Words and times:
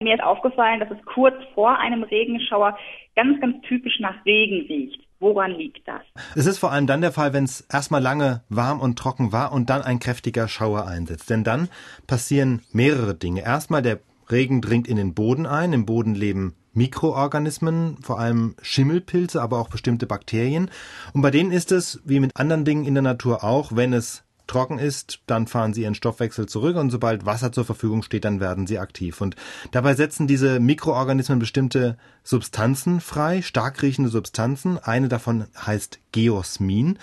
Mir 0.00 0.14
ist 0.14 0.22
aufgefallen, 0.22 0.78
dass 0.78 0.92
es 0.92 1.04
kurz 1.06 1.34
vor 1.54 1.76
einem 1.76 2.04
Regenschauer 2.04 2.78
ganz, 3.16 3.40
ganz 3.40 3.60
typisch 3.62 3.98
nach 3.98 4.24
Regen 4.24 4.64
riecht. 4.68 5.00
Woran 5.18 5.50
liegt 5.50 5.88
das? 5.88 6.02
Es 6.36 6.46
ist 6.46 6.58
vor 6.58 6.70
allem 6.70 6.86
dann 6.86 7.00
der 7.00 7.10
Fall, 7.10 7.32
wenn 7.32 7.42
es 7.42 7.62
erstmal 7.62 8.00
lange 8.00 8.44
warm 8.48 8.78
und 8.78 8.96
trocken 8.96 9.32
war 9.32 9.50
und 9.50 9.70
dann 9.70 9.82
ein 9.82 9.98
kräftiger 9.98 10.46
Schauer 10.46 10.86
einsetzt. 10.86 11.28
Denn 11.30 11.42
dann 11.42 11.68
passieren 12.06 12.62
mehrere 12.72 13.16
Dinge. 13.16 13.42
Erstmal 13.42 13.82
der 13.82 13.98
Regen 14.30 14.60
dringt 14.60 14.86
in 14.86 14.98
den 14.98 15.14
Boden 15.14 15.46
ein. 15.46 15.72
Im 15.72 15.84
Boden 15.84 16.14
leben 16.14 16.54
Mikroorganismen, 16.74 17.96
vor 18.00 18.20
allem 18.20 18.54
Schimmelpilze, 18.62 19.42
aber 19.42 19.58
auch 19.58 19.68
bestimmte 19.68 20.06
Bakterien. 20.06 20.70
Und 21.12 21.22
bei 21.22 21.32
denen 21.32 21.50
ist 21.50 21.72
es, 21.72 22.00
wie 22.04 22.20
mit 22.20 22.36
anderen 22.36 22.64
Dingen 22.64 22.84
in 22.84 22.94
der 22.94 23.02
Natur 23.02 23.42
auch, 23.42 23.74
wenn 23.74 23.92
es 23.92 24.27
trocken 24.48 24.78
ist, 24.78 25.20
dann 25.26 25.46
fahren 25.46 25.72
sie 25.72 25.82
ihren 25.82 25.94
Stoffwechsel 25.94 26.46
zurück 26.46 26.76
und 26.76 26.90
sobald 26.90 27.24
Wasser 27.24 27.52
zur 27.52 27.64
Verfügung 27.64 28.02
steht, 28.02 28.24
dann 28.24 28.40
werden 28.40 28.66
sie 28.66 28.78
aktiv. 28.78 29.20
Und 29.20 29.36
dabei 29.70 29.94
setzen 29.94 30.26
diese 30.26 30.58
Mikroorganismen 30.58 31.38
bestimmte 31.38 31.96
Substanzen 32.24 33.00
frei, 33.00 33.42
stark 33.42 33.80
riechende 33.82 34.10
Substanzen. 34.10 34.78
Eine 34.78 35.08
davon 35.08 35.46
heißt 35.64 36.00
Geosmin. 36.12 36.98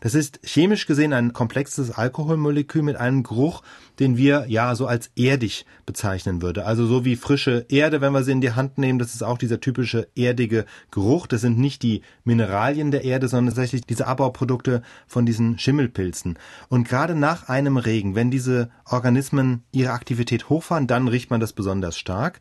Das 0.00 0.14
ist 0.14 0.40
chemisch 0.44 0.86
gesehen 0.86 1.12
ein 1.12 1.32
komplexes 1.32 1.90
Alkoholmolekül 1.90 2.82
mit 2.82 2.96
einem 2.96 3.22
Geruch, 3.22 3.62
den 3.98 4.16
wir 4.16 4.46
ja 4.48 4.74
so 4.74 4.86
als 4.86 5.10
erdig 5.16 5.64
bezeichnen 5.86 6.42
würde. 6.42 6.66
Also 6.66 6.86
so 6.86 7.04
wie 7.04 7.16
frische 7.16 7.66
Erde, 7.68 8.00
wenn 8.00 8.12
wir 8.12 8.22
sie 8.22 8.32
in 8.32 8.40
die 8.40 8.52
Hand 8.52 8.78
nehmen, 8.78 8.98
das 8.98 9.14
ist 9.14 9.22
auch 9.22 9.38
dieser 9.38 9.60
typische 9.60 10.08
erdige 10.14 10.66
Geruch. 10.90 11.26
Das 11.26 11.40
sind 11.40 11.58
nicht 11.58 11.82
die 11.82 12.02
Mineralien 12.24 12.90
der 12.90 13.04
Erde, 13.04 13.28
sondern 13.28 13.54
tatsächlich 13.54 13.82
diese 13.82 14.06
Abbauprodukte 14.06 14.82
von 15.06 15.26
diesen 15.26 15.58
Schimmelpilzen. 15.58 16.38
Und 16.68 16.88
gerade 16.88 17.14
nach 17.14 17.48
einem 17.48 17.76
Regen, 17.76 18.14
wenn 18.14 18.30
diese 18.30 18.70
Organismen 18.84 19.62
ihre 19.72 19.92
Aktivität 19.92 20.48
hochfahren, 20.48 20.86
dann 20.86 21.08
riecht 21.08 21.30
man 21.30 21.40
das 21.40 21.52
besonders 21.52 21.96
stark. 21.96 22.40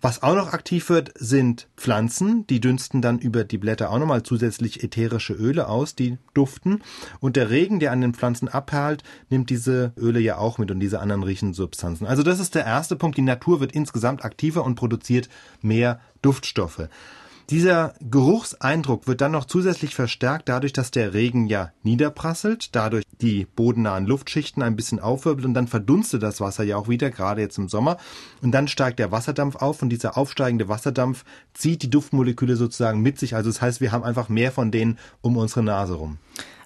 Was 0.00 0.22
auch 0.22 0.36
noch 0.36 0.52
aktiv 0.52 0.90
wird, 0.90 1.12
sind 1.16 1.68
Pflanzen. 1.76 2.46
Die 2.46 2.60
dünsten 2.60 3.02
dann 3.02 3.18
über 3.18 3.44
die 3.44 3.58
Blätter 3.58 3.90
auch 3.90 3.98
nochmal 3.98 4.22
zusätzlich 4.22 4.84
ätherische 4.84 5.32
Öle 5.32 5.68
aus, 5.68 5.94
die 5.94 6.18
duften. 6.34 6.82
Und 7.20 7.36
der 7.36 7.50
Regen, 7.50 7.80
der 7.80 7.92
an 7.92 8.00
den 8.00 8.14
Pflanzen 8.14 8.48
abperlt, 8.48 9.02
nimmt 9.28 9.50
diese 9.50 9.92
Öle 9.96 10.20
ja 10.20 10.38
auch 10.38 10.58
mit 10.58 10.70
und 10.70 10.80
diese 10.80 11.00
anderen 11.00 11.24
riechenden 11.24 11.54
Substanzen. 11.54 12.06
Also 12.06 12.22
das 12.22 12.38
ist 12.38 12.54
der 12.54 12.64
erste 12.64 12.96
Punkt. 12.96 13.18
Die 13.18 13.22
Natur 13.22 13.60
wird 13.60 13.72
insgesamt 13.72 14.24
aktiver 14.24 14.64
und 14.64 14.76
produziert 14.76 15.28
mehr 15.62 16.00
Duftstoffe. 16.22 16.88
Dieser 17.50 17.94
Geruchseindruck 18.02 19.06
wird 19.06 19.22
dann 19.22 19.32
noch 19.32 19.46
zusätzlich 19.46 19.94
verstärkt 19.94 20.50
dadurch, 20.50 20.74
dass 20.74 20.90
der 20.90 21.14
Regen 21.14 21.46
ja 21.46 21.72
niederprasselt, 21.82 22.76
dadurch 22.76 23.04
die 23.22 23.46
bodennahen 23.46 24.04
Luftschichten 24.04 24.62
ein 24.62 24.76
bisschen 24.76 25.00
aufwirbelt 25.00 25.46
und 25.46 25.54
dann 25.54 25.66
verdunstet 25.66 26.22
das 26.22 26.42
Wasser 26.42 26.62
ja 26.62 26.76
auch 26.76 26.88
wieder, 26.88 27.10
gerade 27.10 27.40
jetzt 27.40 27.56
im 27.56 27.70
Sommer. 27.70 27.96
Und 28.42 28.52
dann 28.52 28.68
steigt 28.68 28.98
der 28.98 29.12
Wasserdampf 29.12 29.56
auf 29.56 29.80
und 29.80 29.88
dieser 29.88 30.18
aufsteigende 30.18 30.68
Wasserdampf 30.68 31.24
zieht 31.54 31.82
die 31.82 31.88
Duftmoleküle 31.88 32.54
sozusagen 32.54 33.00
mit 33.00 33.18
sich. 33.18 33.34
Also 33.34 33.48
das 33.48 33.62
heißt, 33.62 33.80
wir 33.80 33.92
haben 33.92 34.04
einfach 34.04 34.28
mehr 34.28 34.52
von 34.52 34.70
denen 34.70 34.98
um 35.22 35.38
unsere 35.38 35.62
Nase 35.62 35.94
rum. 35.94 36.18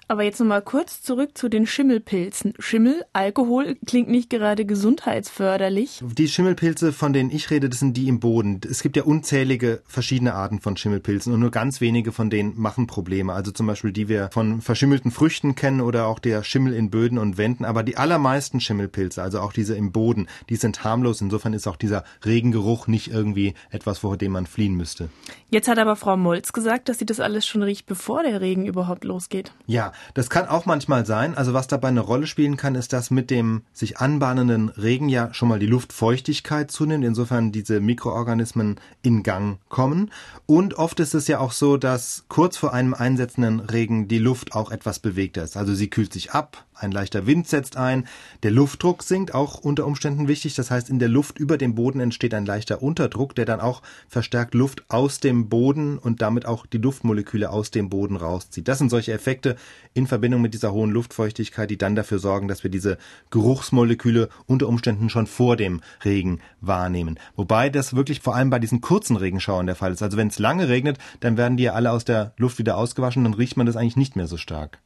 Aber 0.07 0.23
jetzt 0.23 0.39
nochmal 0.39 0.61
kurz 0.61 1.01
zurück 1.01 1.37
zu 1.37 1.49
den 1.49 1.65
Schimmelpilzen. 1.65 2.53
Schimmel, 2.59 3.05
Alkohol 3.13 3.75
klingt 3.85 4.09
nicht 4.09 4.29
gerade 4.29 4.65
gesundheitsförderlich. 4.65 6.01
Die 6.03 6.27
Schimmelpilze, 6.27 6.91
von 6.91 7.13
denen 7.13 7.31
ich 7.31 7.49
rede, 7.49 7.69
das 7.69 7.79
sind 7.79 7.95
die 7.95 8.07
im 8.09 8.19
Boden. 8.19 8.59
Es 8.69 8.83
gibt 8.83 8.97
ja 8.97 9.03
unzählige 9.03 9.81
verschiedene 9.85 10.33
Arten 10.33 10.59
von 10.59 10.75
Schimmelpilzen 10.75 11.33
und 11.33 11.39
nur 11.39 11.51
ganz 11.51 11.79
wenige 11.79 12.11
von 12.11 12.29
denen 12.29 12.59
machen 12.59 12.85
Probleme. 12.85 13.33
Also 13.33 13.51
zum 13.51 13.65
Beispiel 13.65 13.93
die 13.93 14.09
wir 14.09 14.29
von 14.33 14.61
verschimmelten 14.61 15.11
Früchten 15.11 15.55
kennen 15.55 15.79
oder 15.81 16.07
auch 16.07 16.19
der 16.19 16.43
Schimmel 16.43 16.73
in 16.73 16.89
Böden 16.89 17.17
und 17.17 17.37
Wänden. 17.37 17.63
Aber 17.63 17.83
die 17.83 17.97
allermeisten 17.97 18.59
Schimmelpilze, 18.59 19.21
also 19.21 19.39
auch 19.39 19.53
diese 19.53 19.75
im 19.75 19.91
Boden, 19.91 20.27
die 20.49 20.57
sind 20.57 20.83
harmlos. 20.83 21.21
Insofern 21.21 21.53
ist 21.53 21.67
auch 21.67 21.77
dieser 21.77 22.03
Regengeruch 22.25 22.87
nicht 22.87 23.09
irgendwie 23.09 23.53
etwas, 23.69 23.99
vor 23.99 24.17
dem 24.17 24.33
man 24.33 24.47
fliehen 24.47 24.75
müsste. 24.75 25.09
Jetzt 25.49 25.67
hat 25.67 25.79
aber 25.79 25.95
Frau 25.95 26.17
Molz 26.17 26.51
gesagt, 26.51 26.89
dass 26.89 26.99
sie 26.99 27.05
das 27.05 27.19
alles 27.19 27.47
schon 27.47 27.63
riecht, 27.63 27.85
bevor 27.85 28.23
der 28.23 28.41
Regen 28.41 28.65
überhaupt 28.65 29.05
losgeht. 29.05 29.53
Ja, 29.65 29.92
das 30.13 30.29
kann 30.29 30.47
auch 30.47 30.65
manchmal 30.65 31.05
sein. 31.05 31.35
Also 31.35 31.53
was 31.53 31.67
dabei 31.67 31.89
eine 31.89 32.01
Rolle 32.01 32.27
spielen 32.27 32.57
kann, 32.57 32.75
ist, 32.75 32.93
dass 32.93 33.11
mit 33.11 33.29
dem 33.29 33.63
sich 33.73 33.97
anbahnenden 33.97 34.69
Regen 34.69 35.09
ja 35.09 35.33
schon 35.33 35.49
mal 35.49 35.59
die 35.59 35.67
Luftfeuchtigkeit 35.67 36.71
zunimmt, 36.71 37.05
insofern 37.05 37.51
diese 37.51 37.79
Mikroorganismen 37.79 38.79
in 39.01 39.23
Gang 39.23 39.59
kommen. 39.69 40.11
Und 40.45 40.75
oft 40.75 40.99
ist 40.99 41.13
es 41.13 41.27
ja 41.27 41.39
auch 41.39 41.51
so, 41.51 41.77
dass 41.77 42.25
kurz 42.27 42.57
vor 42.57 42.73
einem 42.73 42.93
einsetzenden 42.93 43.59
Regen 43.59 44.07
die 44.07 44.19
Luft 44.19 44.53
auch 44.53 44.71
etwas 44.71 44.99
bewegter 44.99 45.43
ist. 45.43 45.57
Also 45.57 45.73
sie 45.73 45.89
kühlt 45.89 46.13
sich 46.13 46.31
ab, 46.31 46.65
ein 46.75 46.91
leichter 46.91 47.25
Wind 47.25 47.47
setzt 47.47 47.77
ein, 47.77 48.07
der 48.43 48.51
Luftdruck 48.51 49.03
sinkt, 49.03 49.33
auch 49.33 49.59
unter 49.59 49.85
Umständen 49.85 50.27
wichtig. 50.27 50.55
Das 50.55 50.71
heißt, 50.71 50.89
in 50.89 50.99
der 50.99 51.09
Luft 51.09 51.39
über 51.39 51.57
dem 51.57 51.75
Boden 51.75 51.99
entsteht 51.99 52.33
ein 52.33 52.45
leichter 52.45 52.81
Unterdruck, 52.81 53.35
der 53.35 53.45
dann 53.45 53.59
auch 53.59 53.81
verstärkt 54.07 54.53
Luft 54.53 54.83
aus 54.89 55.19
dem 55.19 55.49
Boden 55.49 55.97
und 55.97 56.21
damit 56.21 56.45
auch 56.45 56.65
die 56.65 56.77
Luftmoleküle 56.77 57.49
aus 57.49 57.71
dem 57.71 57.89
Boden 57.89 58.15
rauszieht. 58.15 58.67
Das 58.67 58.77
sind 58.77 58.89
solche 58.89 59.13
Effekte 59.13 59.55
in 59.93 60.07
Verbindung 60.07 60.41
mit 60.41 60.53
dieser 60.53 60.73
hohen 60.73 60.91
Luftfeuchtigkeit, 60.91 61.69
die 61.69 61.77
dann 61.77 61.95
dafür 61.95 62.19
sorgen, 62.19 62.47
dass 62.47 62.63
wir 62.63 62.71
diese 62.71 62.97
Geruchsmoleküle 63.29 64.29
unter 64.45 64.67
Umständen 64.67 65.09
schon 65.09 65.27
vor 65.27 65.55
dem 65.57 65.81
Regen 66.03 66.39
wahrnehmen. 66.61 67.19
Wobei 67.35 67.69
das 67.69 67.95
wirklich 67.95 68.21
vor 68.21 68.35
allem 68.35 68.49
bei 68.49 68.59
diesen 68.59 68.81
kurzen 68.81 69.15
Regenschauern 69.15 69.65
der 69.65 69.75
Fall 69.75 69.91
ist. 69.91 70.01
Also 70.01 70.17
wenn 70.17 70.27
es 70.27 70.39
lange 70.39 70.69
regnet, 70.69 70.97
dann 71.19 71.37
werden 71.37 71.57
die 71.57 71.63
ja 71.63 71.73
alle 71.73 71.91
aus 71.91 72.05
der 72.05 72.33
Luft 72.37 72.59
wieder 72.59 72.77
ausgewaschen, 72.77 73.23
dann 73.23 73.33
riecht 73.33 73.57
man 73.57 73.65
das 73.65 73.75
eigentlich 73.75 73.97
nicht 73.97 74.15
mehr 74.15 74.27
so 74.27 74.37
stark. 74.37 74.79